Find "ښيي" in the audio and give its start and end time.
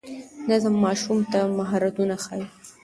2.23-2.45